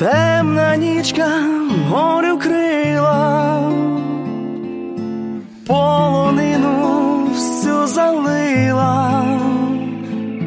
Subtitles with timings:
[0.00, 1.28] Темна нічка
[1.88, 3.70] горю крила,
[5.66, 9.24] полонину всю залила,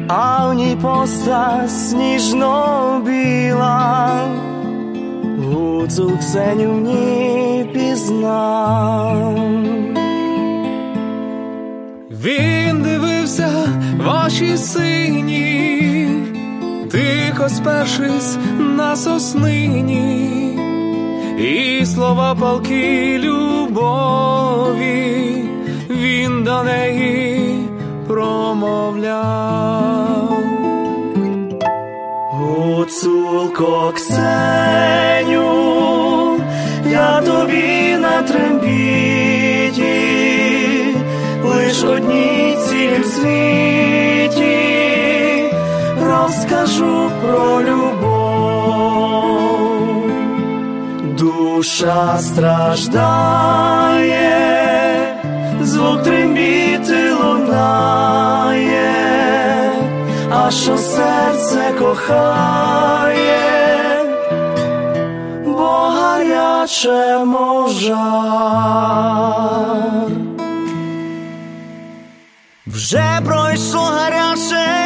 [0.08, 4.28] а в ній поста сніжно біла,
[5.38, 6.80] гуцул Ксеню в
[7.72, 9.38] пізнав.
[12.10, 13.50] Він дивився
[14.04, 15.73] ваші сині,
[17.34, 20.58] тихо спершись на соснині,
[21.38, 24.84] і слова палки любові
[25.90, 27.58] він до неї
[28.08, 29.14] промовляв.
[32.30, 35.50] Гуцулко Ксеню,
[36.90, 39.82] я тобі на трембіті,
[41.44, 44.73] лиш одній цілім світі
[46.24, 49.04] розкажу про любов.
[51.18, 53.14] Душа страждає,
[55.62, 58.92] звук трембіти лунає,
[60.30, 63.38] а що серце кохає,
[65.44, 68.04] бо гаряче можар.
[72.66, 74.83] Вже пройшло гаряче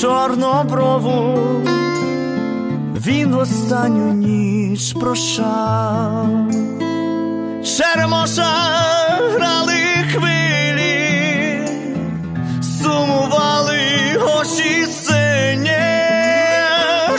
[0.00, 1.38] чорноброву
[3.06, 6.28] він в останню ніч прощав.
[7.64, 8.52] Черемоша
[9.34, 11.68] грали хвилі,
[12.62, 13.80] сумували
[14.38, 15.70] очі сині,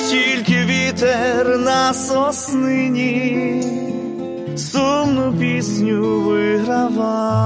[0.10, 3.64] тільки вітер на соснині
[4.58, 7.42] сумну пісню вигравав.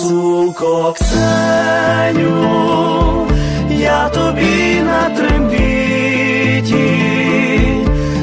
[0.00, 2.36] Гуцулко коксеню,
[3.70, 6.90] я тобі на трембіті,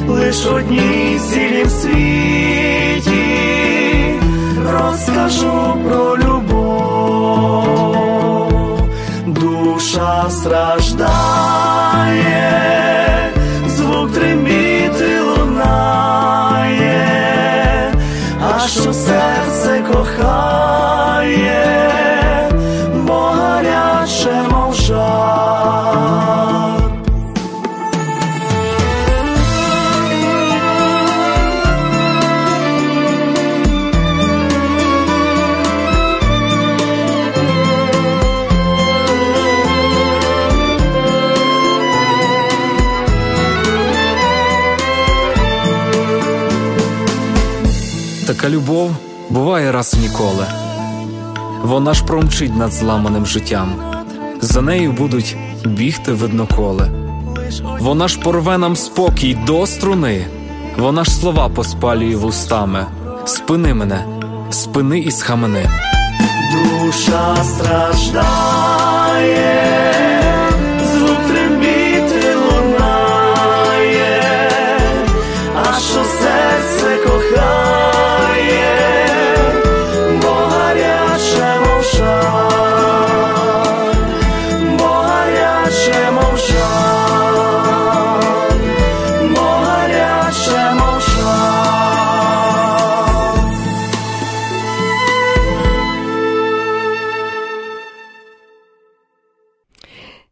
[0.08, 3.12] лиш одній цілім світі.
[4.72, 7.72] Розкажу про любов,
[9.26, 11.67] душа страждає,
[48.38, 48.90] Така любов
[49.30, 50.46] буває раз ніколи.
[51.62, 53.72] Вона ж промчить над зламаним життям.
[54.40, 56.90] За нею будуть бігти видноколи.
[57.80, 60.26] Вона ж порве нам спокій до струни.
[60.76, 62.86] Вона ж слова поспалює вустами.
[63.24, 64.04] Спини мене,
[64.50, 65.70] спини і схамени.
[66.52, 68.18] Душа страждає,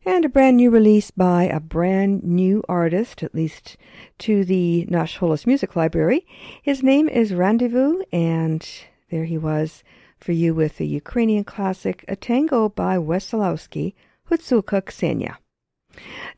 [0.09, 3.77] And a brand new release by a brand new artist, at least
[4.21, 6.25] to the Nash Holos Music Library.
[6.63, 8.65] His name is Rendezvous, and
[9.11, 9.83] there he was
[10.21, 13.95] for you with the Ukrainian classic A Tango by Wesolowski,
[14.31, 15.39] Hutsulka Ksenia.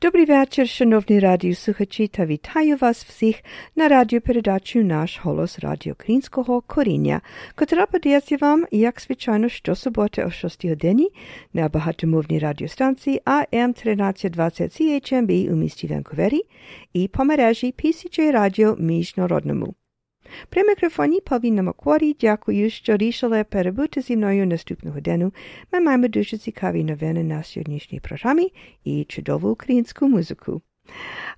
[0.02, 3.36] Добрий вечір, шановні радіослухачі, та вітаю вас всіх
[3.76, 7.22] на радіопередачу «Наш голос радіо українського коріння»,
[7.56, 11.10] котра подається вам, як звичайно, щосуботи о 6 годині
[11.54, 16.42] на багатомовній радіостанції AM 1320 CHMB у місті Ванкувері
[16.94, 19.76] і по мережі PCJ Радіо Міжнародному.
[20.49, 25.33] При микрофоні Павліна Макворі дякую, що рішили перебути зі мною наступного день.
[25.73, 28.53] Ми маємо дуже цікаві новини на сьогоднішній програмі
[28.85, 30.63] і чудову українську музику.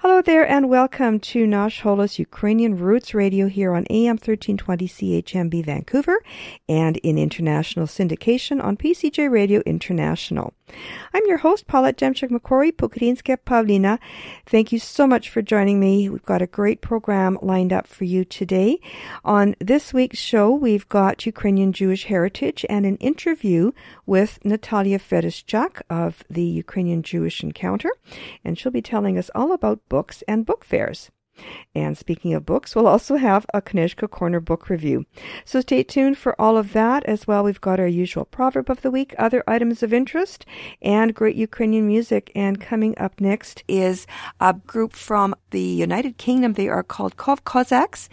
[0.03, 5.65] Hello there, and welcome to Nash Holos Ukrainian Roots Radio here on AM 1320 CHMB
[5.65, 6.19] Vancouver
[6.69, 10.53] and in international syndication on PCJ Radio International.
[11.13, 13.99] I'm your host, Paulette Demchuk MacQuarrie, Pukrinska Pavlina.
[14.47, 16.09] Thank you so much for joining me.
[16.09, 18.81] We've got a great program lined up for you today.
[19.25, 23.73] On this week's show, we've got Ukrainian Jewish heritage and an interview
[24.07, 27.91] with Natalia Feduschak of the Ukrainian Jewish Encounter,
[28.45, 31.11] and she'll be telling us all about books and book fairs.
[31.75, 35.07] And speaking of books, we'll also have a Knyzhka Corner book review.
[35.45, 37.45] So stay tuned for all of that as well.
[37.45, 40.47] We've got our usual proverb of the week, other items of interest,
[40.83, 42.31] and great Ukrainian music.
[42.35, 44.07] And coming up next is
[44.41, 46.55] a group from the United Kingdom.
[46.55, 48.09] They are called Kov Cossacks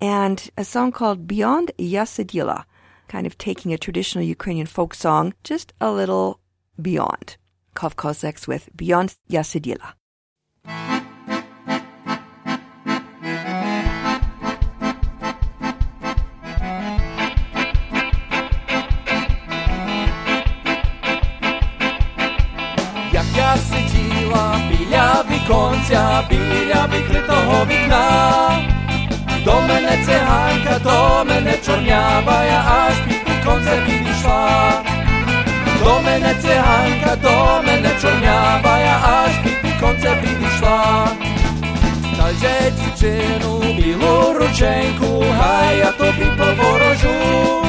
[0.00, 2.64] and a song called Beyond Yasidila,
[3.08, 6.40] kind of taking a traditional Ukrainian folk song just a little
[6.80, 7.36] beyond.
[7.74, 9.94] Kov Cossacks with Beyond Yasidila.
[26.80, 28.50] Біля відкритого вікна.
[29.44, 34.72] До мене циганка, до мене чорнявая, аж під віконце підійшла.
[35.84, 41.08] До мене циганка, до мене чорнявая, аж під віконце підійшла.
[42.16, 47.66] Та же дівчину білу рученьку, гай я тобі поворожу.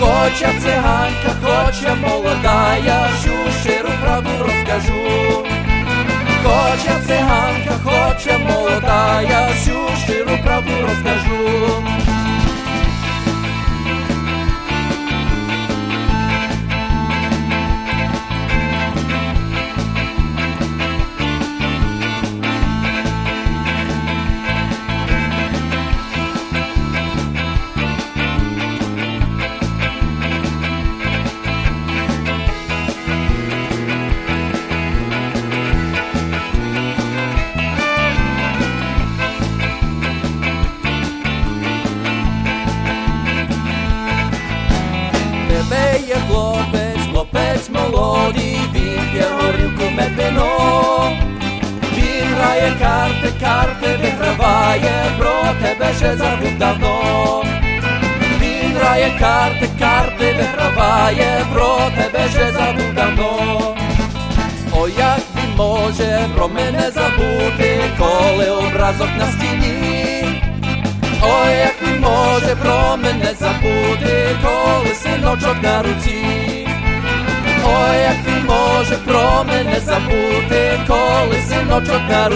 [0.00, 5.41] Хоча циганка, хоча молода, я всю щиру правду розкажу.
[6.52, 12.11] Хоча циганка, хоча молода, я всю щиру правду розкажу.
[49.12, 51.12] П'є горілку медвино.
[51.96, 55.32] Він грає карти, карти виграває, про
[55.62, 57.42] тебе ще забув давно.
[58.40, 63.58] Він грає карти, карти виграває, про тебе ще забув давно.
[64.72, 70.42] О, як він може про мене забути, коли образок на стіні.
[71.22, 76.68] Ой, як він може про мене забути, коли синочок на руці.
[77.64, 82.29] Ой, як він може про мене забути, коли синочок на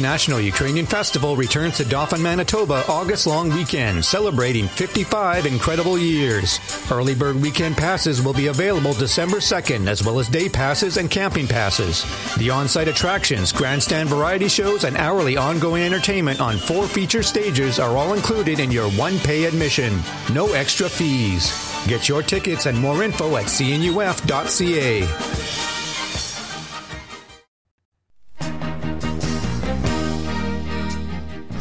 [0.00, 6.58] National Ukrainian Festival returns to Dauphin, Manitoba August long weekend, celebrating 55 incredible years.
[6.90, 11.10] Early bird weekend passes will be available December 2nd, as well as day passes and
[11.10, 12.04] camping passes.
[12.36, 17.78] The on site attractions, grandstand variety shows, and hourly ongoing entertainment on four feature stages
[17.78, 20.00] are all included in your one pay admission.
[20.32, 21.52] No extra fees.
[21.86, 25.43] Get your tickets and more info at cnuf.ca.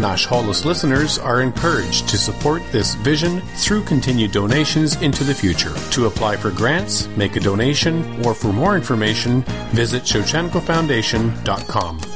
[0.00, 5.72] Nash Holos listeners are encouraged to support this vision through continued donations into the future.
[5.92, 12.13] To apply for grants, make a donation, or for more information, visit ShevchenkoFoundation.com.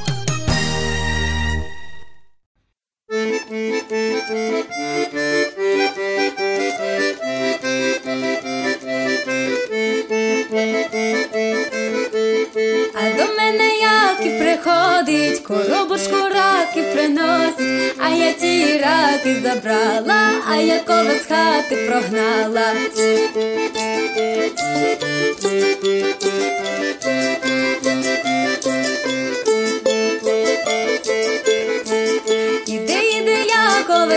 [18.39, 22.73] приносить, а ті раки забрала, а якого з хати прогнала.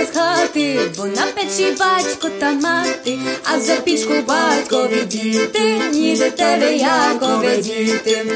[0.03, 6.31] З хати, бо на печі батько та мати, а за пічку батькові діти, ні до
[6.31, 8.27] тебе, Якове, діти.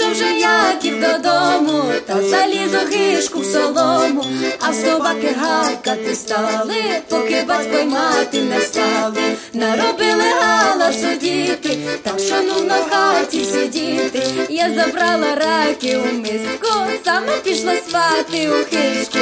[0.00, 4.24] Пішов же Яків додому, та заліз у хишку в солому,
[4.60, 9.22] а собаки гавкати стали, поки батько й мати не стали.
[9.52, 14.22] Наробили галасу діти, так нудно в хаті сидіти.
[14.48, 16.72] Я забрала раки у миску,
[17.04, 19.18] сама пішла спати у хишку.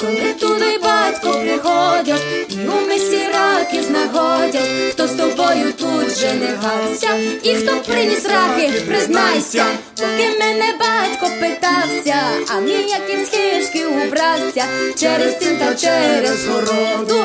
[0.00, 6.46] Коли туди батько приходять, і у мисті раки знаходять, хто з тобою тут же не
[6.62, 7.08] гався,
[7.42, 12.16] і хто приніс раки, признайся, поки мене батько питався,
[12.48, 14.64] а мій як з хишки убрався,
[14.96, 17.24] через тин та через городу,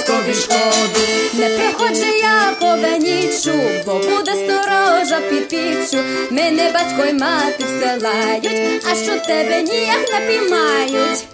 [0.00, 1.00] батькові шкоду.
[1.34, 5.98] Не приходь же Якове нічу, бо буде сторожа під піччю.
[6.30, 11.26] Мене батько й мати все лають, а що тебе ніяк не піймають.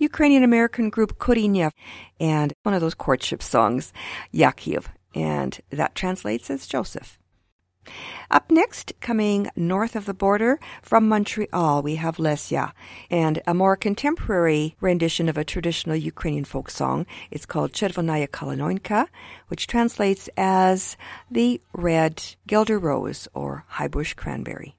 [0.00, 1.72] Ukrainian American group Korinyev
[2.20, 3.92] and one of those courtship songs,
[4.32, 4.82] Yakiv,
[5.14, 7.18] and that translates as Joseph.
[8.30, 12.72] Up next, coming north of the border from Montreal, we have Lesya
[13.10, 17.06] and a more contemporary rendition of a traditional Ukrainian folk song.
[17.30, 19.08] It's called Chervonaya Kalanoinka,
[19.48, 20.96] which translates as
[21.30, 24.76] the red Gelder Rose or high bush cranberry.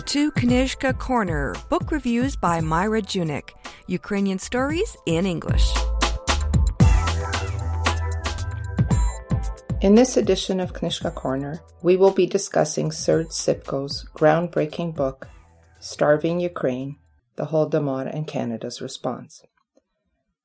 [0.00, 3.50] Welcome to Knyzhka Corner, book reviews by Myra Junyk,
[3.86, 5.74] Ukrainian stories in English.
[9.82, 15.28] In this edition of Knyzhka Corner, we will be discussing Serge Cipko's groundbreaking book,
[15.80, 16.96] Starving Ukraine
[17.36, 19.42] The Holodomor and Canada's Response.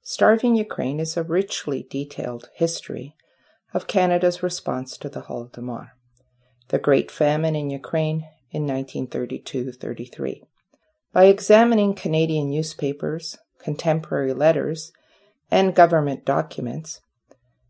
[0.02, 3.16] Starving Ukraine is a richly detailed history
[3.74, 5.92] of Canada's response to the Holodomor,
[6.68, 10.44] the Great Famine in Ukraine in 1932 33.
[11.12, 14.92] By examining Canadian newspapers, contemporary letters,
[15.50, 17.02] and government documents,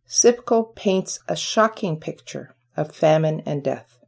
[0.08, 4.00] Cipko paints a shocking picture of famine and death,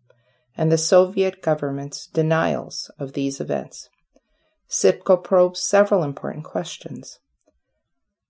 [0.55, 3.89] and the Soviet government's denials of these events.
[4.69, 7.19] Cipko probes several important questions.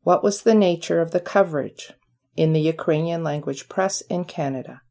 [0.04, 1.91] What was the nature of the coverage
[2.36, 4.82] in the Ukrainian language press in Canada?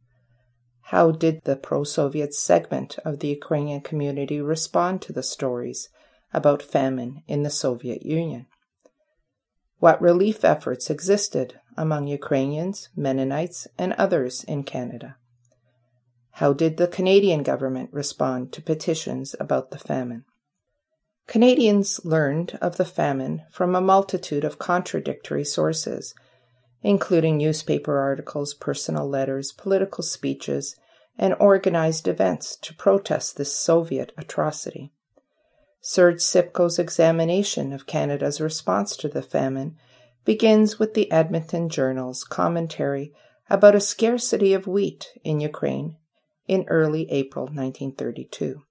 [0.91, 5.89] How did the pro Soviet segment of the Ukrainian community respond to the stories
[6.33, 8.47] about famine in the Soviet Union?
[9.81, 15.17] What relief efforts existed among Ukrainians, Mennonites, and others in Canada?
[16.35, 20.25] How did the Canadian government respond to petitions about the famine?
[21.27, 26.15] Canadians learned of the famine from a multitude of contradictory sources
[26.87, 30.77] including newspaper articles, personal letters, political speeches,
[31.19, 34.93] and organized events to protest this Soviet atrocity.
[35.81, 39.75] Serge Cipko's examination of Canada's response to the famine
[40.25, 43.13] begins with the Edmonton Journal's commentary
[43.51, 45.97] about a scarcity of wheat in Ukraine
[46.47, 48.63] in early April 1932.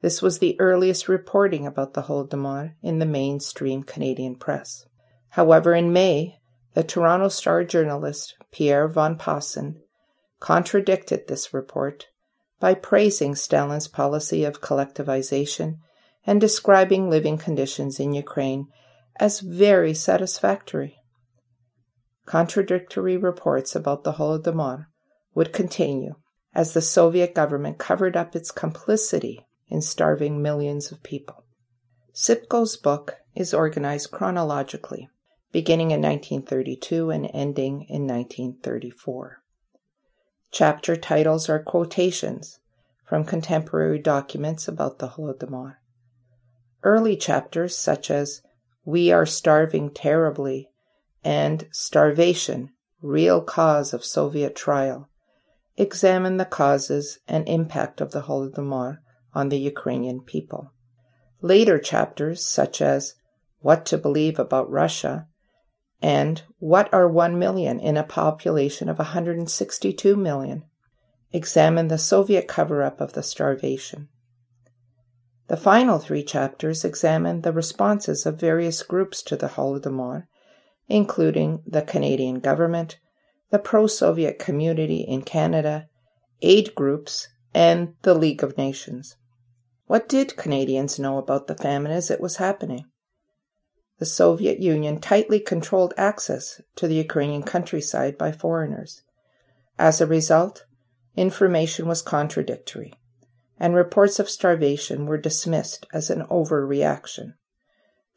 [0.00, 4.86] This was the earliest reporting about the Holodomor in the mainstream Canadian press.
[5.30, 6.38] However, in May,
[6.76, 9.76] the Toronto Star journalist Pierre van Paassen
[10.40, 12.08] contradicted this report
[12.60, 15.78] by praising Stalin's policy of collectivization
[16.26, 18.66] and describing living conditions in Ukraine
[19.18, 20.98] as very satisfactory.
[22.26, 24.88] Contradictory reports about the Holodomor
[25.34, 26.16] would continue
[26.54, 31.46] as the Soviet government covered up its complicity in starving millions of people.
[32.12, 35.08] Cipko's book is organized chronologically
[35.56, 39.40] beginning in 1932 and ending in 1934.
[40.50, 42.60] Chapter titles are quotations
[43.06, 45.76] from contemporary documents about the Holodomor.
[46.82, 48.42] Early chapters, such as
[48.84, 50.68] We Are Starving Terribly
[51.24, 55.08] and Starvation, Real Cause of Soviet Trial,
[55.78, 58.98] examine the causes and impact of the Holodomor
[59.32, 60.74] on the Ukrainian people.
[61.40, 63.14] Later chapters, such as
[63.60, 65.28] What to Believe About Russia
[66.02, 70.64] and what are 1 million in a population of 162 million?
[71.32, 74.08] Examine the Soviet cover up of the starvation.
[75.48, 80.24] The final three chapters examine the responses of various groups to the Holodomor,
[80.88, 82.98] including the Canadian government,
[83.50, 85.88] the pro Soviet community in Canada,
[86.42, 89.16] aid groups, and the League of Nations.
[89.86, 92.86] What did Canadians know about the famine as it was happening?
[93.98, 99.02] The Soviet Union tightly controlled access to the Ukrainian countryside by foreigners.
[99.78, 100.66] As a result,
[101.16, 102.92] information was contradictory.
[103.58, 107.34] and reports of starvation were dismissed as an overreaction.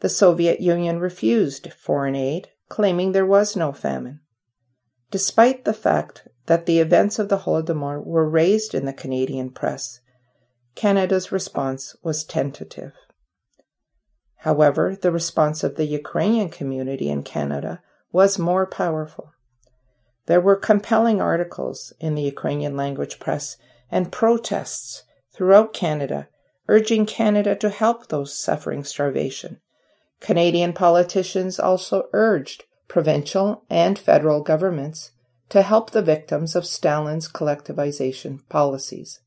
[0.02, 4.20] The Soviet Union refused foreign aid, claiming there was no famine.
[5.12, 10.02] Despite the fact that the events of the Holodomor were raised in the Canadian press,
[10.76, 12.94] Canada's response was tentative.
[14.40, 19.34] However, the response of the Ukrainian community in Canada was more powerful.
[20.26, 23.58] There were compelling articles in the Ukrainian language press
[23.92, 26.28] and protests throughout Canada
[26.70, 29.60] urging Canada to help those suffering starvation.
[30.20, 35.12] Canadian politicians also urged provincial and federal governments
[35.50, 39.20] to help the victims of Stalin's collectivization policies.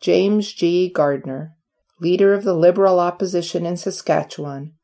[0.00, 0.88] James G.
[0.88, 1.55] Gardiner,
[2.00, 4.74] leader of the Liberal opposition in Saskatchewan,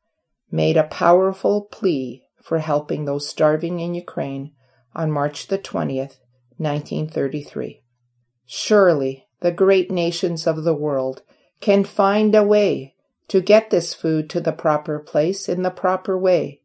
[0.51, 4.51] made a powerful plea for helping those starving in Ukraine
[4.93, 6.17] on March the 20th,
[6.57, 7.81] 1933.
[8.45, 11.21] Surely the great nations of the world
[11.59, 12.93] can find a way
[13.27, 16.61] to get this food to the proper place in the proper way.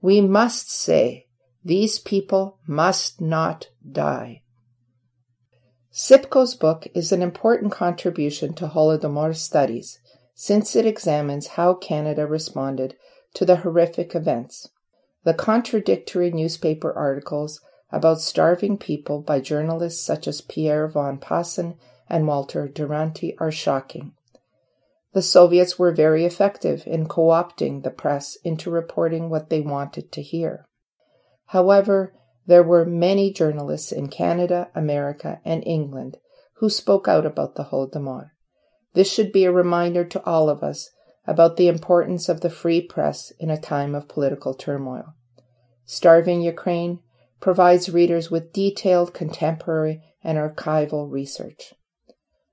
[0.00, 1.26] We must say,
[1.64, 4.42] these people must not die.
[5.92, 9.98] Cipko's book is an important contribution to Holodomor studies
[10.34, 12.96] since it examines how Canada responded
[13.34, 14.68] to the horrific events.
[15.24, 21.76] The contradictory newspaper articles about starving people by journalists such as Pierre van Paassen
[22.08, 24.12] and Walter Duranty are shocking.
[25.12, 30.12] The Soviets were very effective in co opting the press into reporting what they wanted
[30.12, 30.64] to hear.
[31.46, 32.14] However,
[32.46, 36.16] there were many journalists in Canada, America, and England
[36.54, 38.30] who spoke out about the Holodomor.
[38.92, 40.90] This should be a reminder to all of us
[41.26, 45.14] about the importance of the free press in a time of political turmoil.
[45.84, 47.00] Starving Ukraine
[47.40, 51.74] provides readers with detailed contemporary and archival research,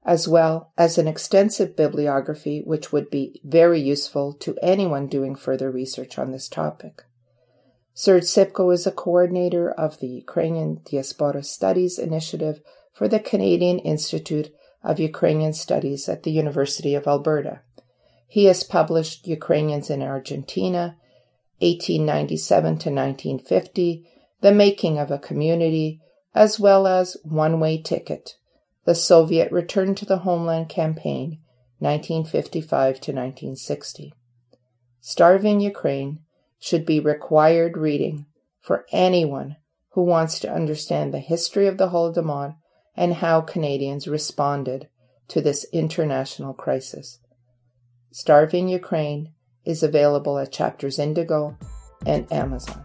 [0.06, 5.70] as well as an extensive bibliography which would be very useful to anyone doing further
[5.70, 7.04] research on this topic.
[8.00, 12.62] Serge Cipko is a coordinator of the Ukrainian Diaspora Studies Initiative
[12.94, 17.62] for the Canadian Institute of Ukrainian Studies at the University of Alberta.
[18.28, 20.96] He has published Ukrainians in Argentina,
[21.58, 24.06] 1897 to 1950,
[24.42, 26.00] The Making of a Community,
[26.36, 28.38] as well as One Way Ticket,
[28.86, 31.40] the Soviet Return to the Homeland Campaign,
[31.80, 32.70] 1955
[33.02, 34.14] to 1960.
[35.02, 36.20] Starving Ukraine
[36.60, 38.26] should be required reading
[38.62, 39.56] for anyone
[39.92, 42.56] who wants to understand the history of the Holodomor
[42.96, 44.88] and how Canadians responded
[45.28, 47.20] to this international crisis.
[48.12, 49.34] Starving Ukraine
[49.66, 51.58] is available at Chapters Indigo
[52.06, 52.84] and Amazon.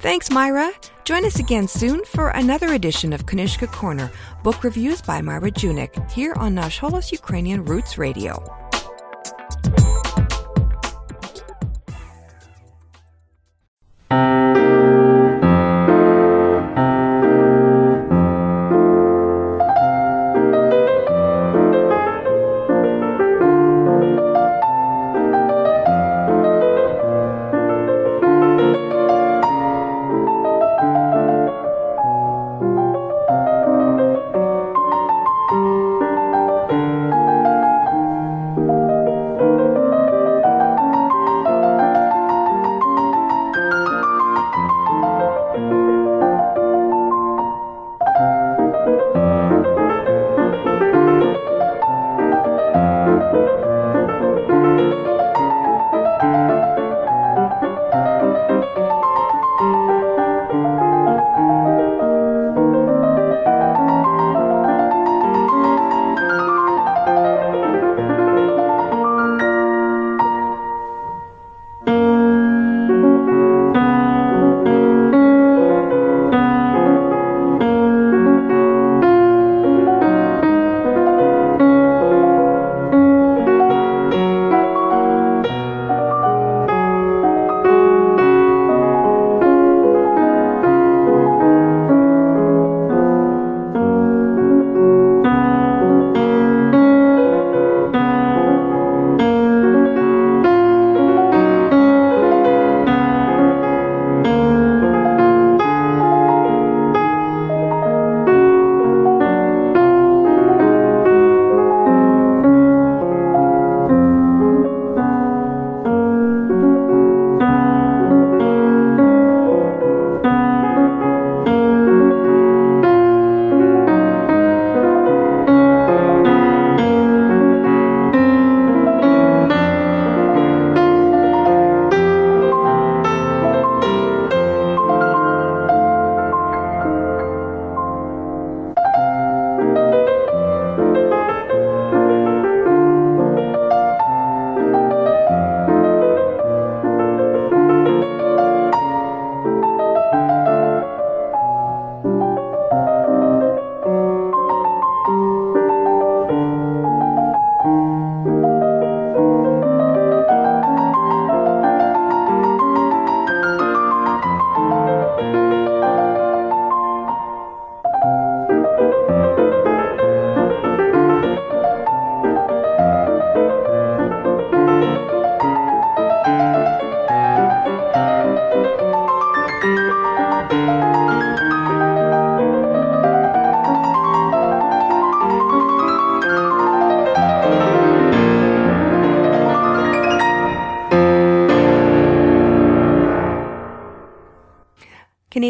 [0.00, 0.72] Thanks, Myra.
[1.04, 4.10] Join us again soon for another edition of Knyzhka Corner,
[4.42, 8.69] book reviews by Myra Junyk, here on Nash Holos Ukrainian Roots Radio.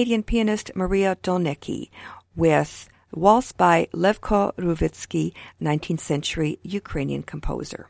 [0.00, 1.90] Canadian pianist Maria Dolnycky
[2.34, 7.86] with Waltz by Levko Revutsky, 19th century Ukrainian composer.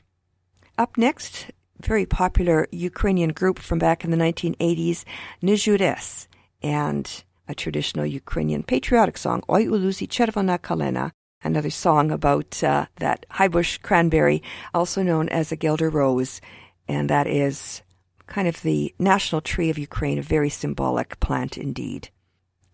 [0.77, 5.05] Up next, very popular Ukrainian group from back in the 1980s,
[5.41, 6.27] Nizhudes,
[6.65, 11.13] and a traditional Ukrainian patriotic song, Oi Ulusi Chervona Kalena,
[11.45, 14.43] another song about uh, that highbush cranberry,
[14.75, 16.41] also known as a Gelder rose,
[16.89, 17.83] and that is
[18.30, 22.10] kind of the national tree of Ukraine, a very symbolic plant indeed.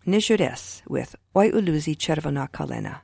[0.06, 3.02] Nizhudes with Oi Ulusi Chervona Kalena.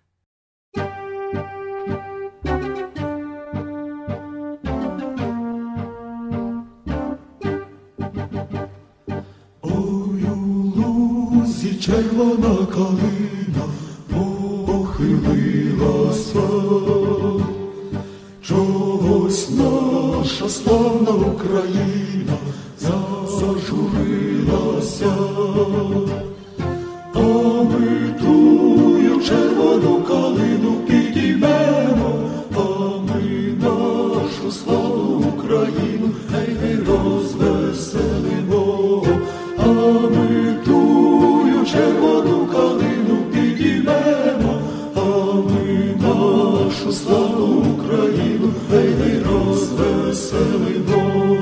[11.88, 13.64] червона калина
[14.10, 15.28] похилилася,
[18.53, 22.37] Чогось наша славна Україна
[23.27, 25.13] зажурилася,
[27.13, 27.19] а
[27.63, 32.59] ми тую червону калину підіймемо, а
[33.07, 33.23] ми
[33.61, 38.63] нашу славну Україну гей, гей розвеселимо,
[39.57, 39.67] а
[40.15, 44.22] ми тую червону калину підіймемо,
[46.93, 51.37] славну Україну гей, гей розвеселимо.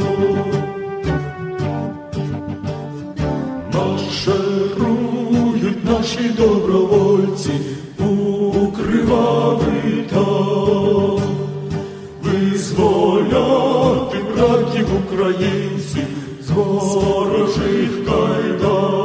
[3.74, 7.52] Марширують наші добровольці
[8.00, 11.20] у кривавий там,
[12.24, 16.08] визволяти братів українців
[16.42, 19.01] з ворожих кайдан.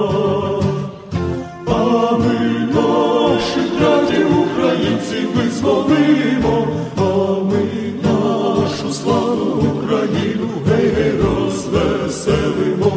[5.56, 6.66] Визволимо,
[6.96, 7.00] а
[7.44, 7.64] ми
[8.02, 12.94] нашу славу Україну гей розвеселимо,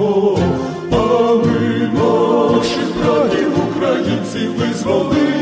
[0.92, 0.96] а
[1.36, 5.39] ми наших братів українців визволимо,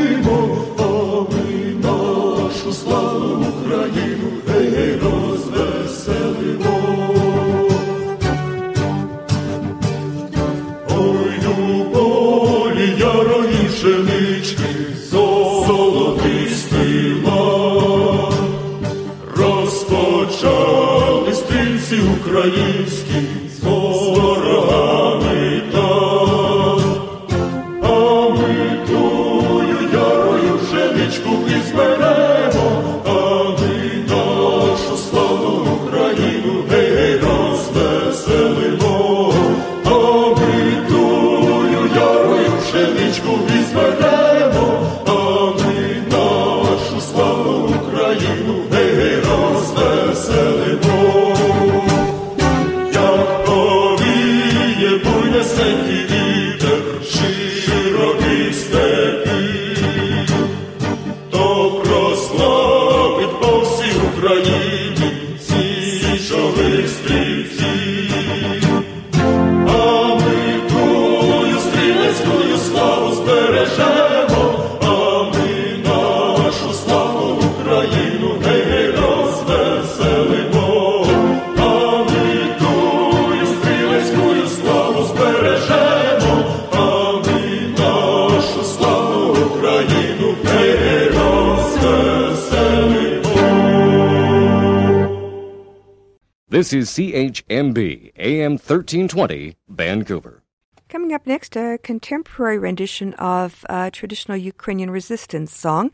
[96.88, 100.42] CHMB, AM 1320, Vancouver.
[100.88, 105.90] Coming up next, a contemporary rendition of a traditional Ukrainian resistance song.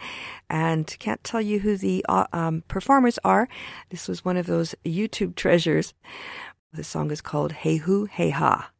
[0.48, 3.48] And can't tell you who the uh, um, performers are.
[3.90, 5.94] This was one of those YouTube treasures.
[6.72, 8.70] The song is called Hey Hu, Hey Ha.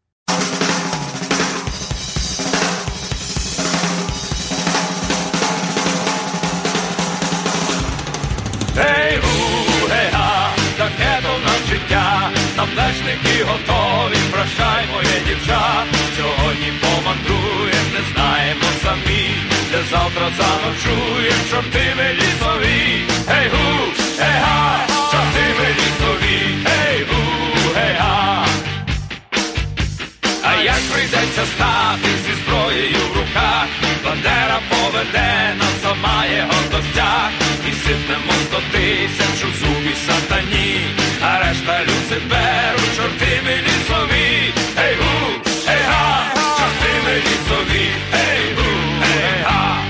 [12.74, 15.84] Життя, готові, прощай, моє дівча.
[16.16, 19.24] Сьогодні помандруєм, не знаємо самі,
[19.70, 23.04] де завтра заночуєм, чорти ми лісові.
[23.28, 23.78] Гей, гу,
[24.18, 26.40] гей, га, чорти ми лісові.
[26.66, 27.22] Гей, гу,
[27.76, 28.46] гей, га.
[30.42, 33.66] А як прийдеться стати зі зброєю в руках,
[34.04, 37.30] Бандера поведе нас сама його гостях,
[37.68, 40.80] і сипнемо сто тисяч у зубі сатані,
[41.26, 45.14] а решта люциферу, чорти ми лісові, гей гу,
[45.66, 48.70] гей га, чорти ми лісові, гей гу,
[49.02, 49.84] гей га.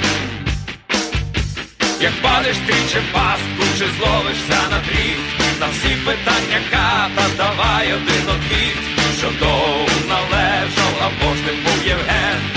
[2.01, 5.21] Як падеш ти чи пастку, чи зловишся на дріт,
[5.61, 8.79] на всі питання ката, давай один отвіт,
[9.19, 12.54] що довго належав, або ж ти був Євген,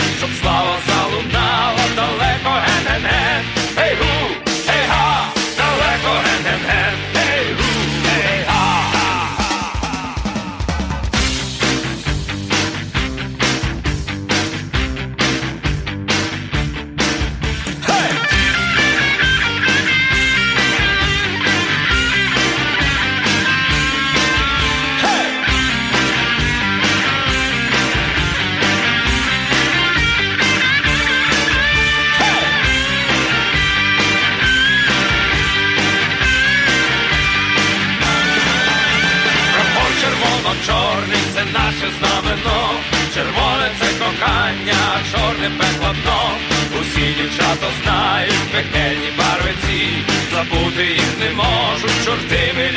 [48.58, 49.82] пекельні барвиці,
[50.32, 52.77] забути їх не можуть, чорти ми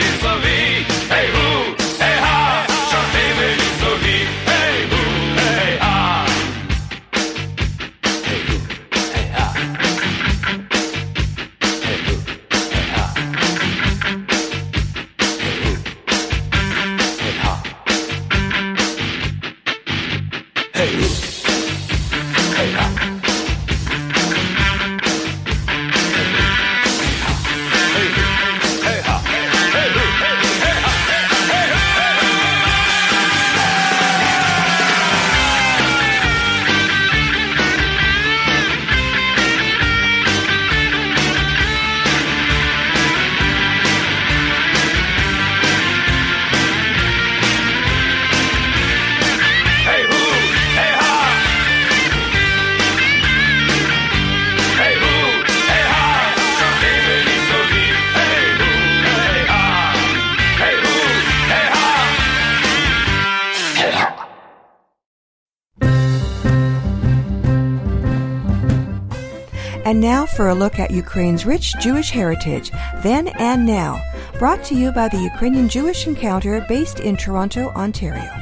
[70.41, 72.71] for a look at Ukraine's rich Jewish heritage,
[73.03, 74.03] then and now,
[74.39, 78.33] brought to you by the Ukrainian Jewish Encounter based in Toronto, Ontario.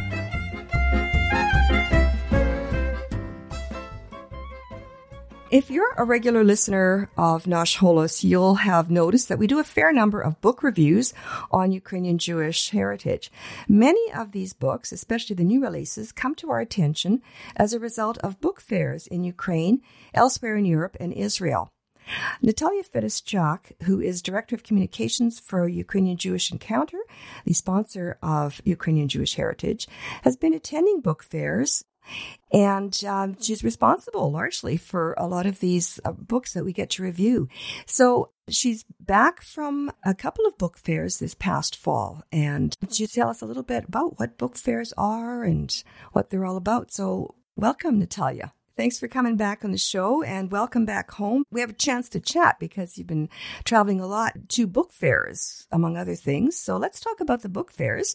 [5.50, 9.64] If you're a regular listener of Nash Holos, you'll have noticed that we do a
[9.64, 11.12] fair number of book reviews
[11.50, 13.32] on Ukrainian Jewish heritage.
[13.66, 17.22] Many of these books, especially the new releases, come to our attention
[17.56, 19.82] as a result of book fairs in Ukraine,
[20.14, 21.72] elsewhere in Europe, and Israel.
[22.42, 26.98] Natalia Feduschak, who is Director of Communications for Ukrainian Jewish Encounter,
[27.44, 29.86] the sponsor of Ukrainian Jewish Heritage,
[30.22, 31.84] has been attending book fairs
[32.52, 36.90] and um, she's responsible largely for a lot of these uh, books that we get
[36.90, 37.48] to review.
[37.86, 43.28] So she's back from a couple of book fairs this past fall, and she'll tell
[43.28, 45.82] us a little bit about what book fairs are and
[46.12, 46.92] what they're all about.
[46.92, 48.52] So welcome, Natalia.
[48.78, 51.42] Thanks for coming back on the show and welcome back home.
[51.50, 53.28] We have a chance to chat because you've been
[53.64, 56.56] traveling a lot to book fairs, among other things.
[56.56, 58.14] So let's talk about the book fairs.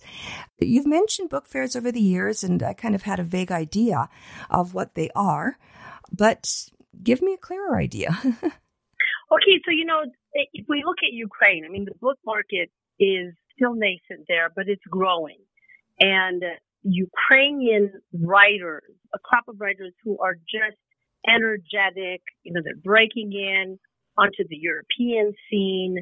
[0.62, 4.08] You've mentioned book fairs over the years, and I kind of had a vague idea
[4.50, 5.58] of what they are,
[6.14, 6.50] but
[7.04, 8.18] give me a clearer idea.
[9.32, 10.04] Okay, so you know,
[10.34, 14.66] if we look at Ukraine, I mean, the book market is still nascent there, but
[14.68, 15.40] it's growing.
[16.00, 16.48] And uh,
[16.84, 20.78] Ukrainian writers, a crop of writers who are just
[21.28, 23.80] energetic, you know, they're breaking in
[24.18, 25.98] onto the European scene.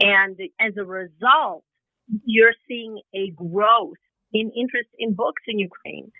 [0.00, 1.64] And as a result,
[2.24, 3.96] you're seeing a growth
[4.32, 6.10] in interest in books in Ukraine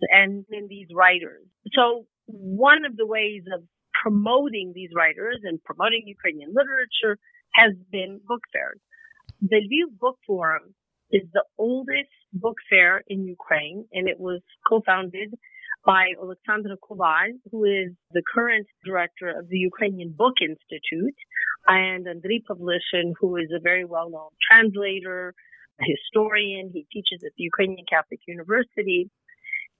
[0.00, 1.44] and in these writers.
[1.74, 3.62] So one of the ways of
[4.02, 7.18] promoting these writers and promoting Ukrainian literature
[7.54, 8.80] has been book fairs.
[9.40, 10.74] The Lviv Book Forum
[11.10, 15.34] is the oldest book fair in Ukraine, and it was co-founded
[15.84, 21.14] by Alexandra Koval, who is the current director of the Ukrainian Book Institute,
[21.68, 25.34] and Andriy Pavlishin, who is a very well-known translator,
[25.80, 26.70] historian.
[26.72, 29.10] He teaches at the Ukrainian Catholic University.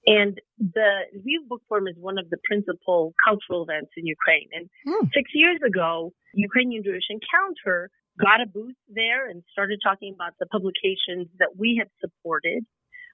[0.07, 4.49] And the Lviv Book Forum is one of the principal cultural events in Ukraine.
[4.53, 5.07] And hmm.
[5.13, 10.47] six years ago, Ukrainian Jewish Encounter got a booth there and started talking about the
[10.47, 12.65] publications that we have supported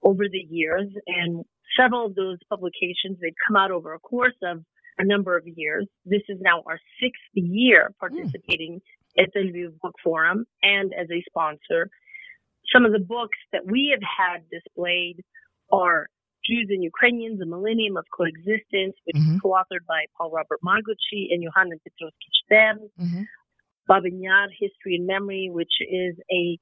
[0.03, 0.89] over the years.
[1.07, 1.45] And
[1.79, 4.65] several of those publications, they've come out over a course of
[4.99, 5.87] a number of years.
[6.05, 8.07] This is now our sixth year hmm.
[8.07, 8.81] participating
[9.19, 11.91] at the Lviv Book Forum and as a sponsor.
[12.73, 15.23] Some of the books that we have had displayed
[15.71, 16.07] are
[16.45, 19.39] Jews and Ukrainians, A Millennium of Coexistence, which is mm-hmm.
[19.43, 22.53] co-authored by Paul Robert Magocsi and Yohanan Petrovsky Stern.
[22.53, 23.23] Babin mm-hmm.
[23.89, 26.59] Yar, History and Memory, which is a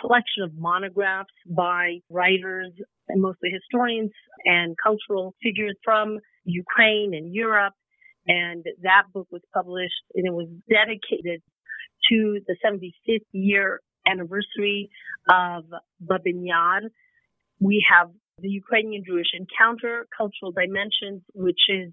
[0.00, 2.72] collection of monographs by writers
[3.08, 4.12] and mostly historians
[4.44, 7.74] and cultural figures from Ukraine and Europe.
[8.26, 11.42] And that book was published and it was dedicated
[12.10, 14.90] to the 75th year anniversary
[15.28, 15.64] of
[16.02, 16.46] Babyn
[17.60, 21.92] We have the Ukrainian Jewish Encounter, Cultural Dimensions, which is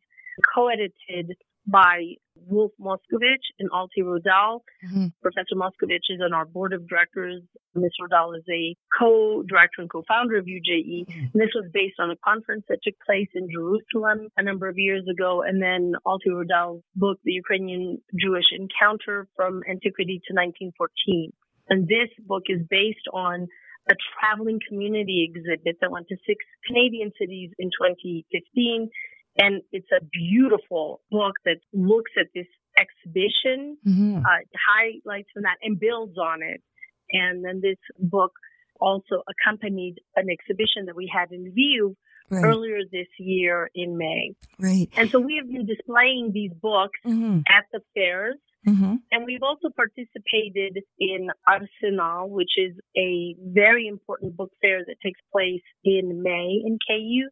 [0.53, 1.35] co-edited
[1.67, 2.15] by
[2.45, 4.61] Wolf Moskovich and Alti Rodal.
[4.85, 5.07] Mm-hmm.
[5.21, 7.41] Professor Moskovich is on our board of directors.
[7.75, 7.91] Ms.
[8.01, 11.05] Rodal is a co-director and co-founder of UJE.
[11.07, 14.77] And this was based on a conference that took place in Jerusalem a number of
[14.77, 15.43] years ago.
[15.45, 21.33] And then Alti Rodal's book, The Ukrainian Jewish Encounter from Antiquity to 1914.
[21.69, 23.47] And this book is based on
[23.89, 28.89] a traveling community exhibit that went to six Canadian cities in 2015
[29.37, 34.17] and it's a beautiful book that looks at this exhibition, Mm-hmm.
[34.17, 36.61] uh, highlights from that and builds on it.
[37.11, 38.31] And then this book
[38.79, 41.95] also accompanied an exhibition that we had in Lviv
[42.29, 42.43] Right.
[42.43, 44.35] earlier this year in May.
[44.59, 44.89] Right.
[44.97, 47.39] And so we have been displaying these books Mm-hmm.
[47.47, 48.35] at the fairs.
[48.67, 48.95] Mm-hmm.
[49.13, 55.21] And we've also participated in Arsenal, which is a very important book fair that takes
[55.31, 57.27] place in May in Kyiv.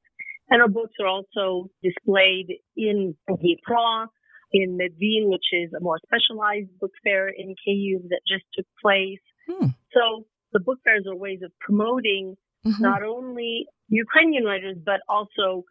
[0.50, 4.08] And our books are also displayed in Dnipro,
[4.52, 9.20] in Medvin, which is a more specialized book fair in Kyiv that just took place.
[9.50, 9.68] Hmm.
[9.94, 12.36] So the book fairs are ways of promoting
[12.66, 12.80] Mhm.
[12.80, 15.64] not only Ukrainian writers, but also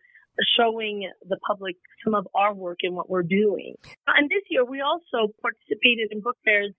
[0.56, 3.74] showing the public some of our work and what we're doing.
[4.06, 6.72] And this year we also participated in book fairs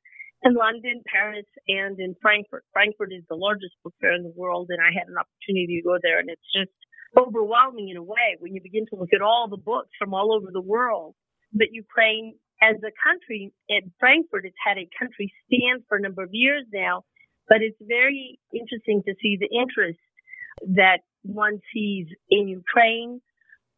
[0.43, 2.63] in London, Paris, and in Frankfurt.
[2.73, 5.83] Frankfurt is the largest book fair in the world, and I had an opportunity to
[5.83, 6.71] go there, and it's just
[7.17, 10.33] overwhelming in a way when you begin to look at all the books from all
[10.33, 11.15] over the world.
[11.53, 16.23] But Ukraine, as a country, at Frankfurt, it's had a country stand for a number
[16.23, 17.03] of years now,
[17.47, 19.99] but it's very interesting to see the interest
[20.75, 23.21] that one sees in Ukraine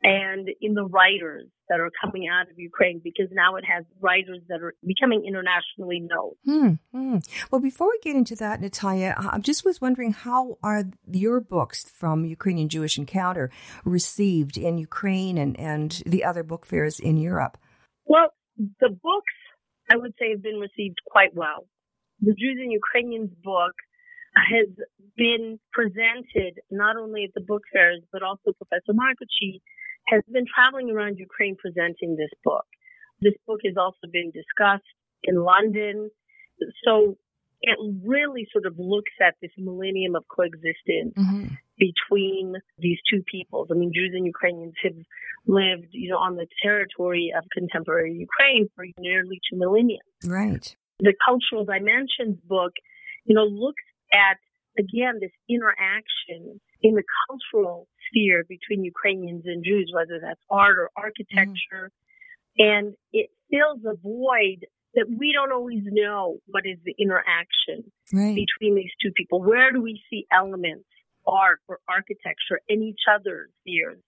[0.03, 4.39] and in the writers that are coming out of Ukraine because now it has writers
[4.49, 6.33] that are becoming internationally known.
[6.45, 7.17] Hmm, hmm.
[7.51, 11.89] Well, before we get into that, Natalia, I just was wondering how are your books
[11.89, 13.51] from Ukrainian Jewish Encounter
[13.83, 17.57] received in Ukraine and, and the other book fairs in Europe?
[18.05, 19.33] Well, the books,
[19.91, 21.67] I would say, have been received quite well.
[22.21, 23.73] The Jews and Ukrainians book
[24.35, 24.69] has
[25.15, 29.61] been presented not only at the book fairs, but also Professor Magocsi
[30.07, 32.65] has been traveling around Ukraine presenting this book.
[33.21, 34.83] This book has also been discussed
[35.23, 36.09] in London.
[36.85, 37.17] So
[37.61, 41.55] it really sort of looks at this millennium of coexistence Mm-hmm.
[41.77, 43.67] between these two peoples.
[43.71, 44.97] I mean, Jews and Ukrainians have
[45.45, 50.03] lived, you know, on the territory of contemporary Ukraine for nearly two millennia.
[50.25, 50.75] Right.
[50.99, 52.73] The Cultural Dimensions book,
[53.25, 53.83] you know, looks
[54.13, 54.37] at,
[54.77, 60.89] again, this interaction in the cultural sphere between Ukrainians and Jews, whether that's art or
[60.95, 61.91] architecture.
[62.57, 68.35] And it fills a void that we don't always know what is the interaction Right.
[68.35, 69.41] between these two people.
[69.43, 70.85] Where do we see elements,
[71.27, 73.99] art or architecture in each other's spheres?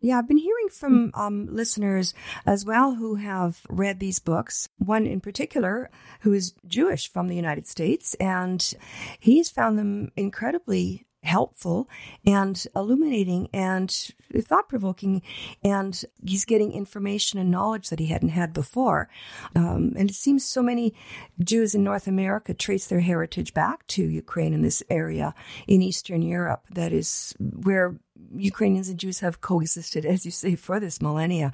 [0.00, 2.12] Yeah, I've been hearing from um, listeners
[2.44, 4.68] as well who have read these books.
[4.78, 5.90] One in particular
[6.22, 8.74] who is Jewish from the United States, and
[9.20, 11.88] he's found them incredibly helpful
[12.26, 15.22] and illuminating and thought provoking.
[15.62, 19.08] And he's getting information and knowledge that he hadn't had before.
[19.54, 20.94] Um, and it seems so many
[21.42, 25.34] Jews in North America trace their heritage back to Ukraine in this area
[25.66, 26.64] in Eastern Europe.
[26.70, 27.96] That is where
[28.34, 31.52] Ukrainians and Jews have coexisted, as you say, for this millennia.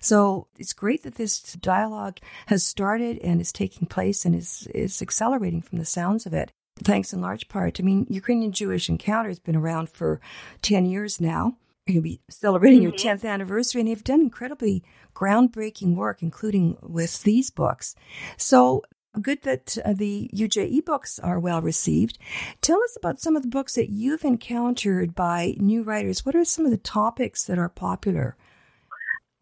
[0.00, 5.02] So it's great that this dialogue has started and is taking place and is, is
[5.02, 6.52] accelerating from the sounds of it.
[6.84, 7.80] Thanks in large part.
[7.80, 10.20] I mean, Ukrainian Jewish Encounter has been around for
[10.62, 11.56] 10 years now.
[11.86, 17.50] You'll be celebrating your 10th anniversary, and you've done incredibly groundbreaking work, including with these
[17.50, 17.94] books.
[18.36, 18.82] So
[19.22, 22.18] good that uh, the UJE books are well received.
[22.60, 26.26] Tell us about some of the books that you've encountered by new writers.
[26.26, 28.36] What are some of the topics that are popular?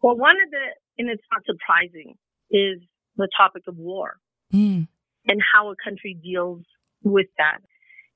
[0.01, 0.65] Well, one of the,
[0.97, 2.15] and it's not surprising,
[2.49, 2.79] is
[3.17, 4.17] the topic of war
[4.53, 4.87] Mm.
[5.27, 6.63] and how a country deals
[7.11, 7.59] with that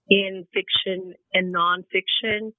[0.10, 2.54] in fiction and nonfiction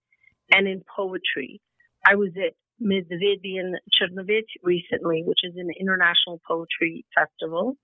[0.52, 1.60] and in poetry.
[2.04, 7.76] I was at Meridian in Czernowitz recently, which is an international poetry festival.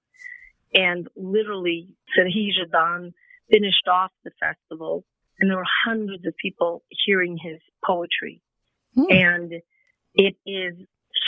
[0.74, 3.12] And literally, Serhii Zhadan
[3.50, 5.04] finished off the festival
[5.38, 8.40] and there were hundreds of people hearing his poetry.
[8.94, 9.04] Hmm.
[9.10, 9.52] And
[10.14, 10.74] it is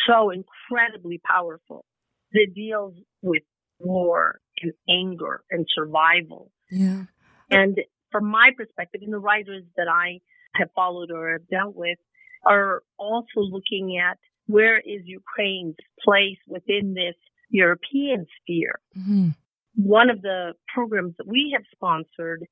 [0.07, 1.85] so incredibly powerful.
[2.33, 3.43] It deals with
[3.79, 6.51] war and anger and survival.
[6.71, 7.05] Yeah.
[7.51, 7.79] And
[8.12, 10.21] from my perspective, and the writers that I
[10.55, 11.99] have followed or have dealt with
[12.47, 17.14] are also looking at where is Ukraine's place within this
[17.51, 18.81] European sphere?
[18.99, 19.29] Mm-hmm.
[19.77, 22.47] One of the programs that we have sponsored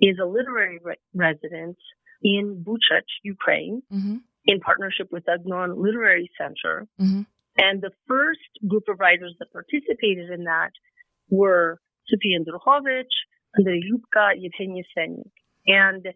[0.00, 1.78] is a literary re- residence
[2.22, 4.16] in Buchach, Ukraine, Mm-hmm.
[4.46, 6.86] in partnership with Agnon Literary Center.
[7.00, 7.22] Mm-hmm.
[7.56, 10.72] And the first group of writers that participated in that
[11.30, 13.14] were Sofia Andrukhovych,
[13.56, 15.30] Andrei Lyubka, Yevgeny Senik.
[15.66, 16.06] And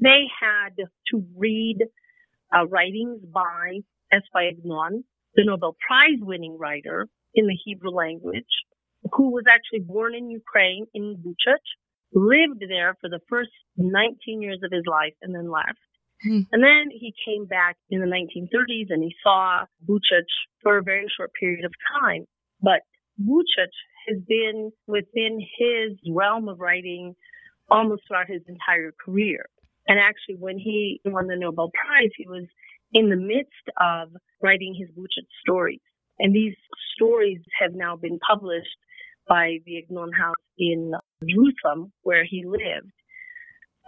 [0.00, 0.76] they had
[1.10, 1.78] to read
[2.54, 3.80] uh, writings by
[4.12, 4.50] S.Y.
[4.52, 5.04] Agnon,
[5.34, 8.44] the Nobel Prize winning writer in the Hebrew language,
[9.12, 11.66] who was actually born in Ukraine in Buchach,
[12.12, 15.78] lived there for the first 19 years of his life and then left.
[16.22, 16.40] Hmm.
[16.50, 20.26] And then he came back in the 1930s and he saw Buchach
[20.62, 21.72] for a very short period of
[22.02, 22.24] time.
[22.60, 22.80] But
[23.20, 23.76] Buchach
[24.08, 27.14] has been within his realm of writing
[27.70, 29.46] almost throughout his entire career.
[29.86, 32.44] And actually, when he won the Nobel Prize, he was
[32.92, 34.08] in the midst of
[34.42, 35.80] writing his Buchach stories.
[36.18, 36.54] And these
[36.94, 38.76] stories have now been published
[39.28, 40.92] by the Agnon House in
[41.22, 42.92] Jerusalem, where he lived.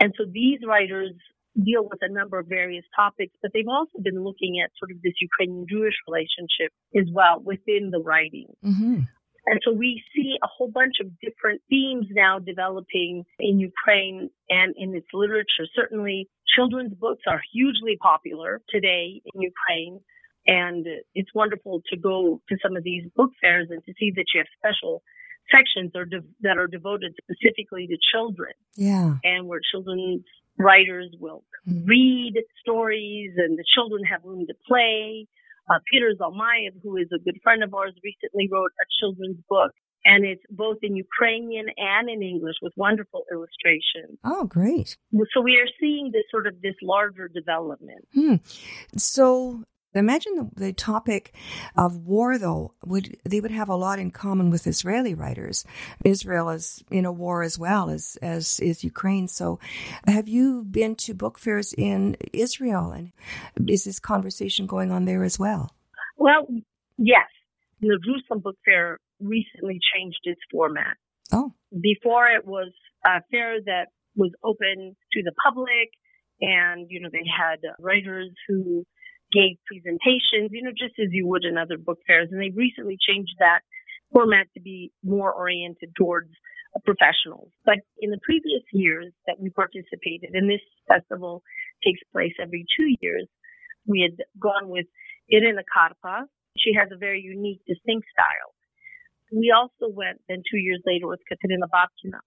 [0.01, 1.13] And so these writers
[1.57, 5.03] deal with a number of various topics, but they've also been looking at sort of
[5.03, 8.47] this Ukrainian Jewish relationship as well within the writing.
[8.65, 9.01] Mm-hmm.
[9.51, 14.73] And so we see a whole bunch of different themes now developing in Ukraine and
[14.79, 15.67] in its literature.
[15.75, 19.99] Certainly children's books are hugely popular today in Ukraine.
[20.47, 20.87] And
[21.17, 24.39] it's wonderful to go to some of these book fairs and to see that you
[24.41, 25.03] have special
[25.53, 29.15] sections are de- that are devoted specifically to children Yeah.
[29.25, 30.25] and where children's
[30.59, 31.89] writers will Mhm.
[31.89, 35.27] read stories and the children have room to play.
[35.71, 39.73] Uh, Peter Zalmayev, who is a good friend of ours, recently wrote a children's book
[40.05, 44.19] and it's both in Ukrainian and in English with wonderful illustrations.
[44.25, 44.97] Oh, great.
[45.35, 48.07] So we are seeing this sort of this larger development.
[48.15, 48.37] Hmm.
[48.97, 49.65] So
[49.95, 51.35] imagine the, the topic
[51.77, 52.75] of war, though.
[52.85, 55.65] Would they would have a lot in common with Israeli writers?
[56.05, 59.29] Israel is in a war as well as as is Ukraine.
[59.29, 59.59] So,
[60.07, 63.13] have you been to book fairs in Israel, and
[63.69, 65.75] is this conversation going on there as well?
[66.17, 66.47] Well,
[66.99, 67.27] yes,
[67.81, 70.97] the Jerusalem Book Fair recently changed its format.
[71.33, 72.73] Oh, Before it was
[73.05, 73.87] a fair that
[74.17, 75.91] was open to the public
[76.41, 78.85] and, you know, they had writers who
[79.33, 82.29] gave presentations, you know, just as you would in other book fairs.
[82.31, 83.61] And they recently changed that
[84.13, 86.31] format to be more oriented towards
[86.75, 87.51] uh, professionals.
[87.65, 91.43] But in the previous years that we participated, and this festival
[91.85, 93.27] takes place every two years,
[93.87, 94.87] we had gone with
[95.29, 96.25] Irina Karpa.
[96.59, 98.55] She has a very unique, distinct style.
[99.33, 102.19] We also went then two years later with Katerina Babkina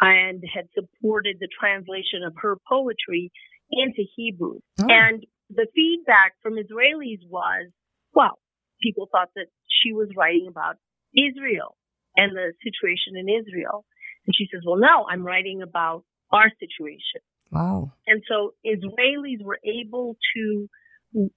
[0.00, 3.30] and had supported the translation of her poetry
[3.70, 4.60] into Hebrew.
[4.80, 4.86] Oh.
[4.88, 7.70] And the feedback from Israelis was,
[8.14, 8.38] well,
[8.82, 10.76] people thought that she was writing about
[11.14, 11.76] Israel
[12.16, 13.84] and the situation in Israel.
[14.26, 17.20] And she says, well, no, I'm writing about our situation.
[17.50, 17.92] wow.
[18.06, 20.68] And so Israelis were able to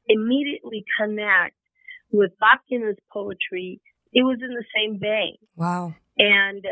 [0.08, 1.56] immediately connect
[2.12, 3.82] with Babkina's poetry.
[4.12, 5.96] It was in the same vein Wow.
[6.18, 6.64] and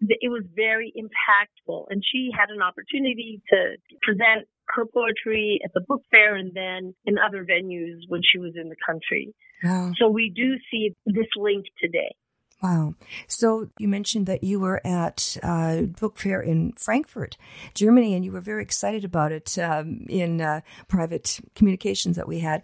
[0.00, 1.86] it was very impactful.
[1.90, 6.94] And she had an opportunity to present her poetry at the book fair and then
[7.04, 9.34] in other venues when she was in the country.
[9.62, 9.92] Wow.
[9.98, 12.14] So we do see this link today.
[12.62, 12.94] Wow.
[13.26, 17.36] So you mentioned that you were at uh, book fair in Frankfurt,
[17.74, 22.40] Germany, and you were very excited about it um, in uh, private communications that we
[22.40, 22.62] had.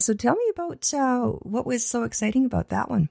[0.00, 3.10] So tell me about uh, what was so exciting about that one.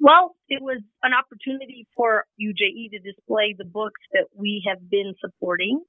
[0.00, 5.14] Well, it was an opportunity for UJE to display the books that we have been
[5.20, 5.82] supporting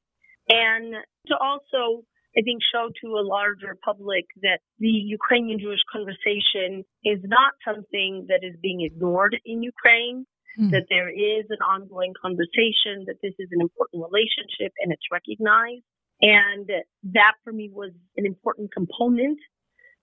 [0.50, 0.94] and
[1.28, 2.04] to also,
[2.38, 8.28] I think, show to a larger public that the Ukrainian Jewish conversation is not something
[8.30, 10.26] that is being ignored in Ukraine,
[10.58, 10.70] Hmm.
[10.70, 15.84] that there is an ongoing conversation, that this is an important relationship and it's recognized.
[16.22, 16.70] And
[17.12, 19.38] that for me was an important component.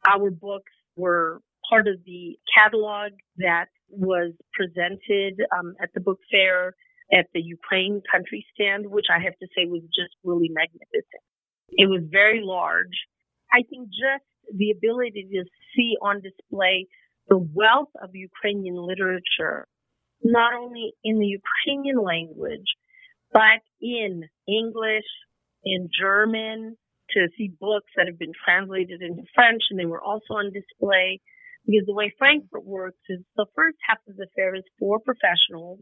[0.07, 6.74] Our books were part of the catalog that was presented um, at the book fair
[7.12, 11.22] at the Ukraine country stand, which I have to say was just really magnificent.
[11.70, 12.96] It was very large.
[13.52, 14.24] I think just
[14.56, 15.44] the ability to
[15.74, 16.86] see on display
[17.28, 19.66] the wealth of Ukrainian literature,
[20.24, 22.68] not only in the Ukrainian language,
[23.32, 25.08] but in English,
[25.64, 26.76] in German,
[27.10, 31.20] to see books that have been translated into French and they were also on display.
[31.66, 35.80] Because the way Frankfurt works is the first half of the fair is for professionals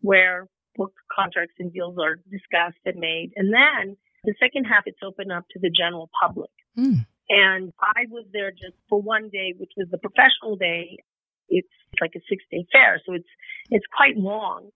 [0.00, 3.32] where book contracts and deals are discussed and made.
[3.36, 6.50] And then the second half, it's open up to the general public.
[6.76, 7.04] Hmm.
[7.28, 10.98] And I was there just for one day, which was the professional day.
[11.48, 11.68] It's
[12.00, 13.28] like a six day fair, so it's
[13.70, 14.70] it's quite long.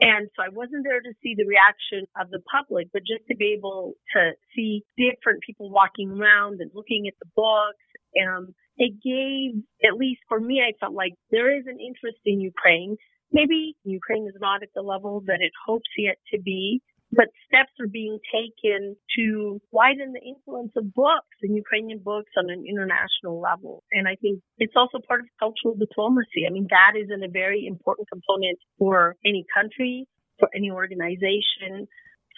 [0.00, 3.36] And so I wasn't there to see the reaction of the public, but just to
[3.36, 7.82] be able to see different people walking around and looking at the books.
[8.14, 12.40] And it gave, at least for me, I felt like there is an interest in
[12.40, 12.96] Ukraine.
[13.32, 16.80] Maybe Ukraine is not at the level that it hopes yet to be,
[17.12, 22.50] but steps are being taken to widen the influence of books and Ukrainian books on
[22.50, 23.82] an international level.
[23.92, 26.44] And I think it's also part of cultural diplomacy.
[26.46, 30.06] I mean, that is a very important component for any country,
[30.38, 31.88] for any organization,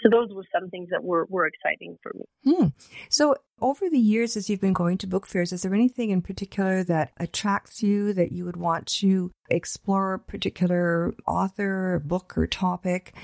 [0.03, 2.24] so those were some things that were, were exciting for me.
[2.44, 2.66] Hmm.
[3.11, 6.22] So over the years, as you've been going to book fairs, is there anything in
[6.22, 12.46] particular that attracts you that you would want to explore a particular author, book, or
[12.46, 13.14] topic?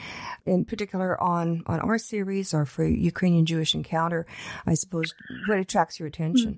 [0.44, 4.26] In particular, on on our series or for Ukrainian Jewish Encounter,
[4.66, 5.14] I suppose
[5.48, 6.52] what attracts your attention?
[6.52, 6.56] Hmm.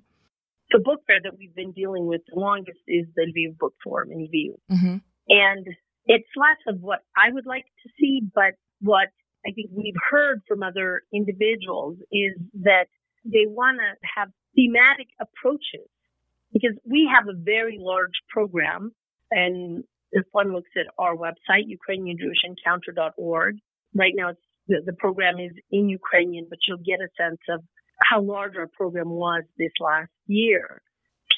[0.71, 4.11] The book fair that we've been dealing with the longest is the Lviv Book Forum
[4.13, 4.97] in Lviv, mm-hmm.
[5.29, 5.67] and
[6.07, 9.09] it's less of what I would like to see, but what
[9.47, 12.87] I think we've heard from other individuals is that
[13.25, 15.89] they want to have thematic approaches
[16.53, 18.93] because we have a very large program
[19.31, 23.57] and if one looks at our website, UkrainianJewishEncounter.org,
[23.95, 24.33] right now
[24.69, 27.63] the, the program is in Ukrainian, but you'll get a sense of
[28.03, 30.81] how large our program was this last year.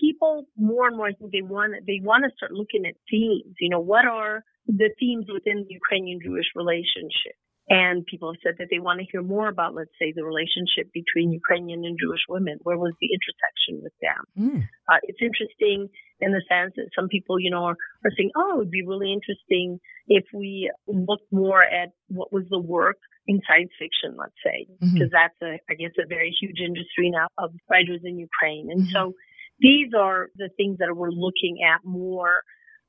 [0.00, 3.54] People more and more, I think they want, they want to start looking at themes.
[3.60, 7.36] You know, what are the themes within the Ukrainian Jewish relationship?
[7.70, 10.90] And people have said that they want to hear more about, let's say, the relationship
[10.92, 12.58] between Ukrainian and Jewish women.
[12.64, 14.22] Where was the intersection with them?
[14.36, 14.62] Mm.
[14.90, 18.54] Uh, it's interesting in the sense that some people, you know, are, are saying, oh,
[18.54, 22.98] it would be really interesting if we look more at what was the work
[23.28, 25.14] in science fiction, let's say, because mm-hmm.
[25.14, 28.68] that's a, I guess, a very huge industry now of writers in Ukraine.
[28.72, 28.92] And mm-hmm.
[28.92, 29.14] so
[29.60, 32.42] these are the things that we're looking at more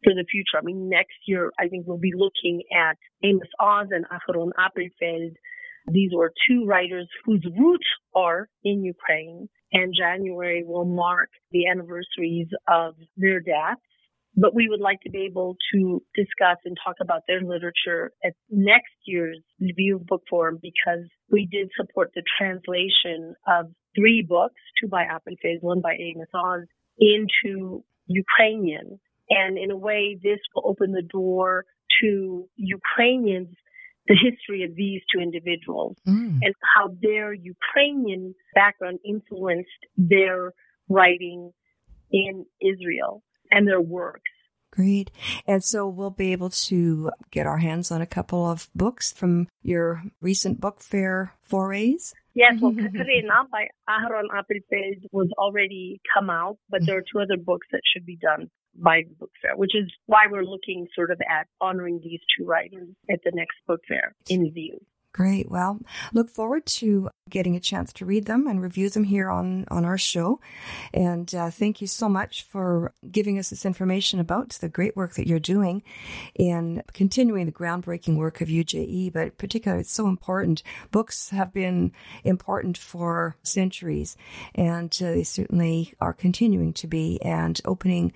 [0.03, 0.57] for the future.
[0.57, 5.33] I mean, next year, I think we'll be looking at Amos Oz and Aharon Appelfeld.
[5.87, 12.49] These were two writers whose roots are in Ukraine, and January will mark the anniversaries
[12.67, 13.81] of their deaths.
[14.35, 18.33] But we would like to be able to discuss and talk about their literature at
[18.49, 24.87] next year's Lviv Book Forum because we did support the translation of three books, two
[24.87, 26.65] by Appelfeld, one by Amos Oz,
[26.97, 28.99] into Ukrainian
[29.31, 31.65] and in a way, this will open the door
[32.01, 33.55] to Ukrainians
[34.07, 36.39] the history of these two individuals mm.
[36.41, 40.53] and how their Ukrainian background influenced their
[40.89, 41.51] writing
[42.11, 44.31] in Israel and their works.
[44.71, 45.11] Great.
[45.45, 49.47] And so we'll be able to get our hands on a couple of books from
[49.61, 52.13] your recent book fair forays.
[52.33, 57.37] Yes, well, Katerina by Aharon Appelfeld was already come out, but there are two other
[57.37, 61.11] books that should be done by the book fair, which is why we're looking sort
[61.11, 64.79] of at honoring these two writers at the next book fair in Lviv.
[65.13, 65.51] Great.
[65.51, 65.79] Well,
[66.13, 69.83] look forward to getting a chance to read them and review them here on, on
[69.83, 70.39] our show.
[70.93, 75.15] And uh, thank you so much for giving us this information about the great work
[75.15, 75.83] that you're doing
[76.35, 79.11] in continuing the groundbreaking work of UJE.
[79.11, 80.63] But particularly, it's so important.
[80.91, 81.91] Books have been
[82.23, 84.15] important for centuries,
[84.55, 88.13] and uh, they certainly are continuing to be and opening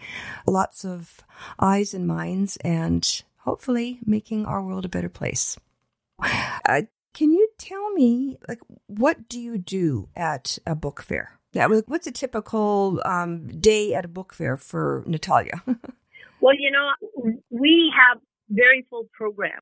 [0.47, 1.19] lots of
[1.59, 5.57] eyes and minds and hopefully making our world a better place.
[6.19, 6.81] Uh,
[7.13, 11.39] can you tell me, like, what do you do at a book fair?
[11.53, 15.63] Yeah, what's a typical um, day at a book fair for Natalia?
[16.41, 16.89] well, you know,
[17.49, 19.59] we have very full program.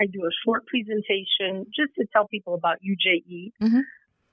[0.00, 3.52] I do a short presentation just to tell people about UJE.
[3.62, 3.80] Mm-hmm.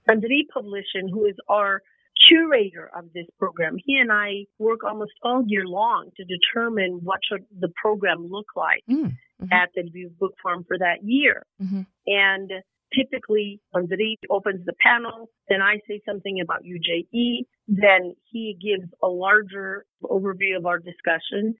[0.10, 1.82] Andrei Pavlishin, who is our
[2.28, 7.20] curator of this program, he and I work almost all year long to determine what
[7.28, 8.84] should the program look like.
[8.90, 9.14] Mm
[9.44, 9.54] mm-hmm.
[9.54, 11.46] at the Lviv Book Forum for that year.
[11.62, 11.82] Mm-hmm.
[12.08, 12.52] And
[12.96, 19.08] typically, Andrei opens the panel, then I say something about UJE, then he gives a
[19.08, 21.56] larger overview of our discussion,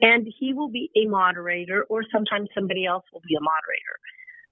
[0.00, 3.96] and he will be a moderator, or sometimes somebody else will be a moderator.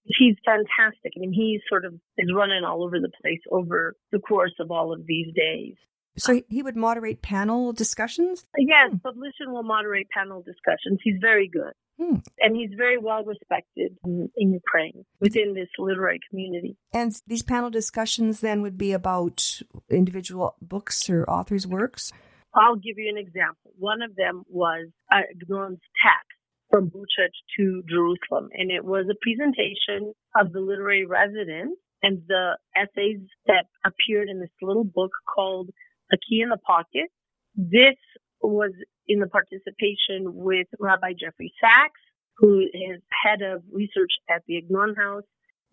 [0.05, 1.13] He's fantastic.
[1.17, 4.71] I mean, he sort of is running all over the place over the course of
[4.71, 5.75] all of these days.
[6.17, 8.47] So he would moderate panel discussions?
[8.57, 11.01] Yes, Pavlishin will moderate panel discussions.
[11.03, 11.73] He's very good.
[11.99, 12.19] Hmm.
[12.41, 16.77] And he's very well respected in, in, Ukraine within this literary community.
[16.93, 22.13] And these panel discussions then would be about individual books or authors' works?
[22.53, 23.73] I'll give you an example.
[23.79, 26.35] One of them was Agnon's text
[26.75, 32.59] from Bucha to Jerusalem, and it was a presentation of the literary residents and the
[32.75, 35.71] essays that appeared in this little book called
[36.13, 37.11] A Key in the Pocket.
[37.55, 37.95] This
[38.43, 38.73] was
[39.07, 42.03] in the participation with Rabbi Jeffrey Saks,
[42.39, 45.23] who is head of research at the Agnon House,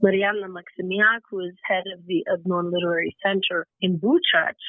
[0.03, 4.61] Mariana Maximiak, who is head of the Agnon Literary Center in Buchach,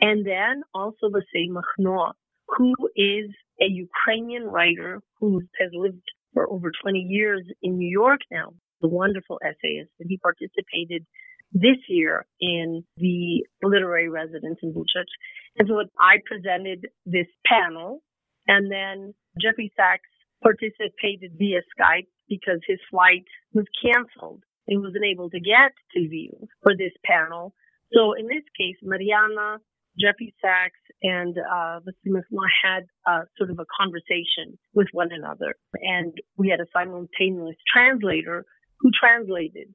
[0.00, 2.12] and then also Vasyl Makhno,
[2.56, 3.28] who is
[3.60, 6.02] a Ukrainian writer who has lived
[6.34, 11.06] for over 20 years in New York now, the wonderful essayist, and he participated
[11.52, 15.10] this year in the literary residence in Buchach.
[15.58, 18.02] And so I presented this panel,
[18.46, 20.10] and then Jeffrey Saks
[20.42, 24.42] participated via Skype because his flight was canceled.
[24.66, 27.54] He wasn't able to get to Lviv for this panel.
[27.92, 29.58] So in this case, Mariana,
[29.98, 31.80] Jeffrey Saks, and uh,
[32.62, 35.54] had uh, sort of a conversation with one another.
[35.82, 38.44] And we had a simultaneous translator
[38.78, 39.74] who translated.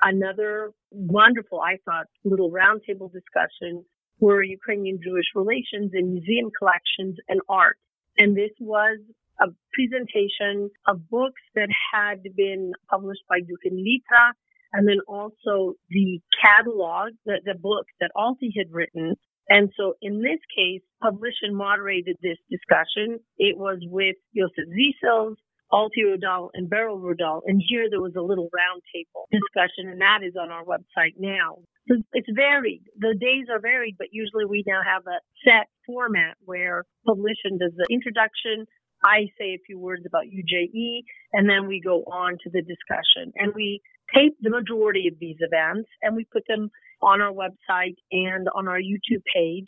[0.00, 3.84] Another wonderful, I thought, little roundtable discussion
[4.18, 7.76] were Ukrainian Jewish relations and museum collections and art.
[8.18, 8.98] And this was
[9.40, 14.34] a presentation of books that had been published by Dukh i Litera,
[14.72, 19.16] and then also the catalog, the, the book that Alti had written.
[19.48, 23.18] And so in this case, published and moderated this discussion.
[23.38, 25.34] It was with Yosef Zisels,
[25.72, 27.40] Alti Rodal, and Beryl Rodal.
[27.46, 31.58] And here there was a little roundtable discussion, and that is on our website now.
[31.88, 32.82] So it's varied.
[32.98, 37.72] The days are varied, but usually we now have a set format where Pavlishin does
[37.76, 38.66] the introduction,
[39.04, 43.32] I say a few words about UJE, and then we go on to the discussion.
[43.34, 43.80] And we
[44.14, 46.70] tape the majority of these events and we put them
[47.02, 49.66] on our website and on our YouTube page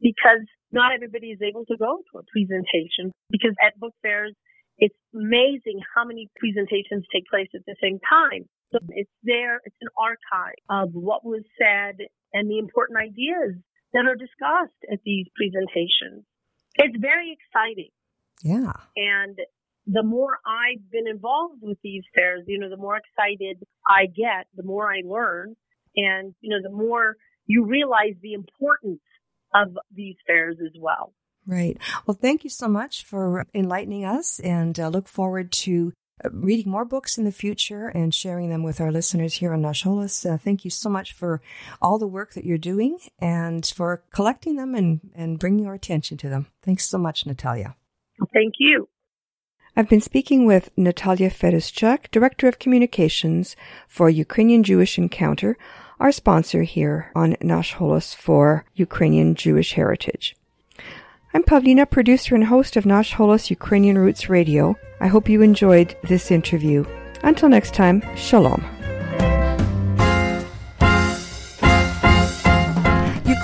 [0.00, 4.34] because not everybody is able to go to a presentation because at book fairs,
[4.78, 8.44] it's amazing how many presentations take place at the same time.
[8.72, 11.96] So it's there, it's an archive of what was said
[12.32, 13.54] and the important ideas
[13.92, 16.26] that are discussed at these presentations.
[16.74, 17.90] It's very exciting.
[18.42, 18.72] Yeah.
[18.96, 19.38] And
[19.86, 24.46] the more I've been involved with these fairs, you know, the more excited I get,
[24.56, 25.56] the more I learn.
[25.96, 27.16] And, you know, the more
[27.46, 29.00] you realize the importance
[29.54, 31.12] of these fairs as well.
[31.46, 31.78] Right.
[32.06, 35.92] Well, thank you so much for enlightening us and uh, look forward to
[36.24, 39.60] uh, reading more books in the future and sharing them with our listeners here on
[39.60, 40.28] Nash Holos.
[40.28, 41.42] Uh, thank you so much for
[41.82, 46.16] all the work that you're doing and for collecting them and, and bringing our attention
[46.18, 46.46] to them.
[46.62, 47.76] Thanks so much, Natalia.
[48.32, 48.88] Thank you.
[49.76, 53.56] I've been speaking with Natalia Feduschak, Director of Communications
[53.88, 55.58] for Ukrainian Jewish Encounter,
[55.98, 60.36] our sponsor here on Nash Holos for Ukrainian Jewish Heritage.
[61.32, 64.76] I'm Pavlina, producer and host of Nash Holos Ukrainian Roots Radio.
[65.00, 66.84] I hope you enjoyed this interview.
[67.24, 68.64] Until next time, Shalom.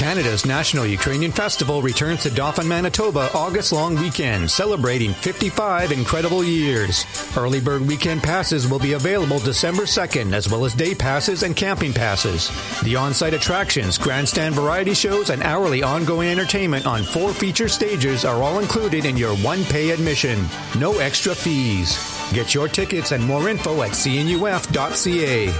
[0.00, 7.04] Canada's National Ukrainian Festival returns to Dauphin, Manitoba August long weekend, celebrating 55 incredible years.
[7.36, 11.54] Early bird weekend passes will be available December 2nd, as well as day passes and
[11.54, 12.50] camping passes.
[12.82, 18.42] The on-site attractions, grandstand variety shows, and hourly ongoing entertainment on four feature stages are
[18.42, 20.48] all included in your one-pay admission.
[20.78, 21.98] No extra fees.
[22.32, 25.50] Get your tickets and more info at cnuf.ca.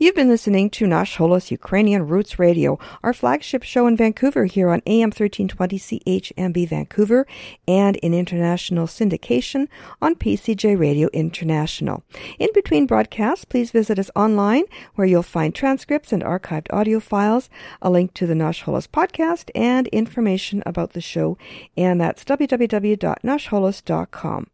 [0.00, 4.68] You've been listening to Nash Holos Ukrainian Roots Radio, our flagship show in Vancouver here
[4.68, 7.26] on AM 1320 CHMB Vancouver
[7.66, 9.66] and in international syndication
[10.00, 12.04] on PCJ Radio International.
[12.38, 17.50] In between broadcasts, please visit us online where you'll find transcripts and archived audio files,
[17.82, 21.36] a link to the Nash Holos podcast, and information about the show,
[21.76, 24.46] and that's www.nashholos.com.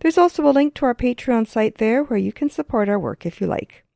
[0.00, 3.24] There's also a link to our Patreon site there where you can support our work
[3.24, 3.86] if you like.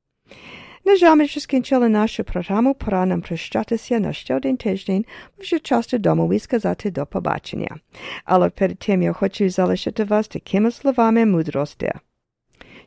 [0.85, 2.74] Na się skończyła nasza programu.
[2.74, 4.12] Pora nam prześciać się na
[4.43, 5.05] ten tydzień.
[5.39, 7.76] Muszę często domu i do pobaczenia.
[8.24, 11.87] Ale przed tym ja chcę zalecić was takimi słowami mądrosti.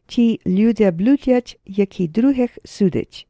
[0.08, 3.28] Ci ludzie bludiać, jak i drugich sudić.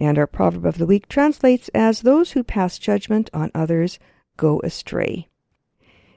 [0.00, 3.98] And our proverb of the week translates as those who pass judgment on others
[4.36, 5.28] go astray.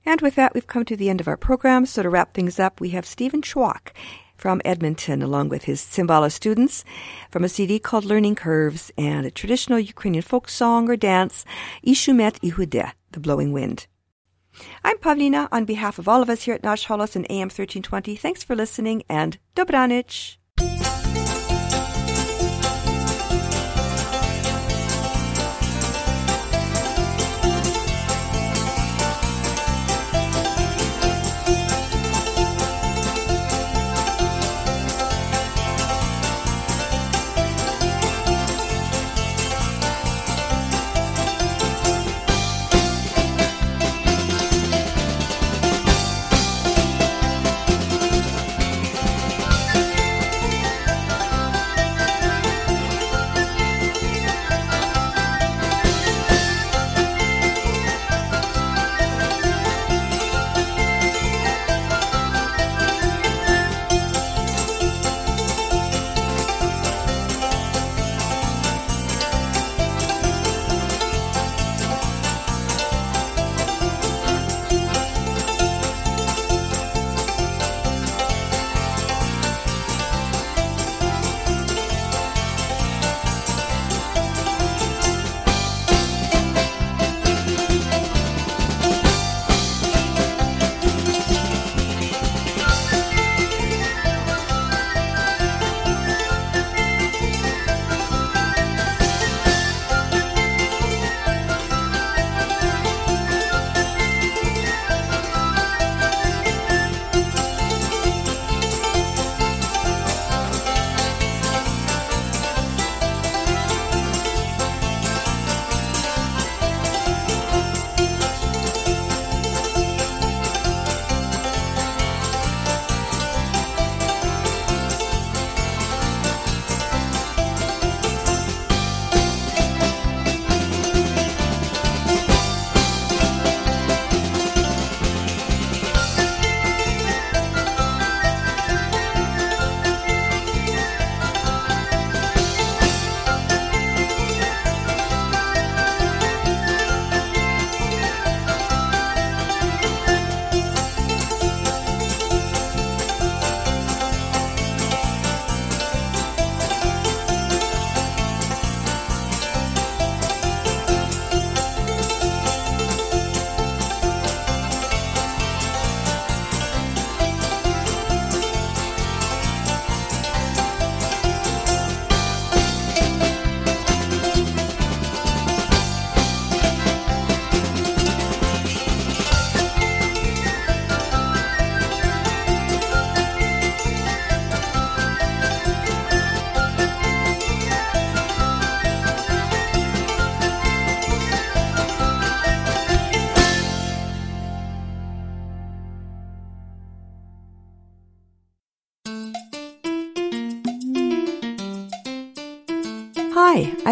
[0.06, 1.86] And with that, we've come to the end of our program.
[1.86, 3.94] So to wrap things up, we have Stephen Schwach
[4.38, 6.86] from Edmonton, along with his Cymbala students,
[7.30, 11.44] from a CD called Learning Curves and a traditional Ukrainian folk song or dance,
[11.86, 13.88] Ishumet Ihude, The Blowing Wind.
[14.84, 18.16] I'm Pavlina on behalf of all of us here at Nash Holos and AM 1320.
[18.16, 20.38] Thanks for listening and Dobranich.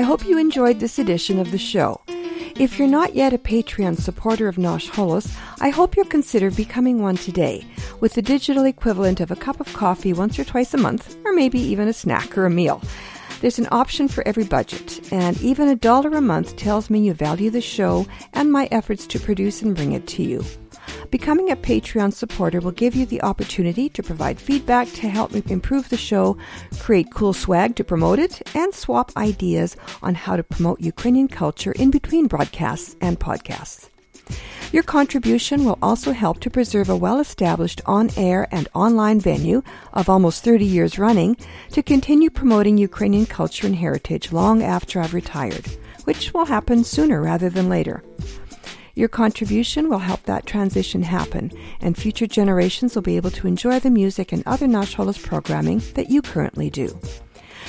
[0.06, 2.00] Hope you enjoyed this edition of the show.
[2.08, 7.02] If you're not yet a Patreon supporter of Nash Holos, I hope you'll consider becoming
[7.02, 7.66] one today,
[8.02, 11.34] with the digital equivalent of a cup of coffee once or twice a month, or
[11.34, 12.84] maybe even a snack or a meal.
[13.42, 17.16] There's an option for every budget, and even a dollar a month tells me you
[17.16, 20.46] value the show and my efforts to produce and bring it to you.
[21.12, 25.90] Becoming a Patreon supporter will give you the opportunity to provide feedback to help improve
[25.90, 26.38] the show,
[26.80, 31.72] create cool swag to promote it, and swap ideas on how to promote Ukrainian culture
[31.74, 33.90] in between broadcasts and podcasts.
[34.72, 39.62] Your contribution will also help to preserve a well established on air and online venue
[39.94, 41.38] of almost 30 years running
[41.72, 45.66] to continue promoting Ukrainian culture and heritage long after I've retired,
[46.06, 48.04] which will happen sooner rather than later.
[48.96, 53.82] Your contribution will help that transition happen, and future generations will be able to enjoy
[53.82, 56.98] the music and other Holos programming that you currently do.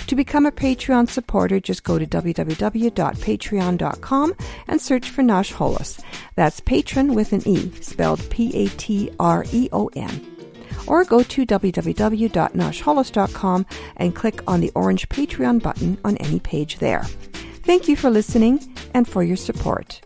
[0.06, 4.34] To become a Patreon supporter, just go to www.patreon.com
[4.68, 6.00] and search for Holos.
[6.36, 10.24] That's patron with an E, spelled P A T R E O N.
[10.86, 13.66] Or go to www.nashholos.com
[13.96, 17.02] and click on the orange Patreon button on any page there.
[17.64, 18.60] Thank you for listening
[18.94, 20.05] and for your support.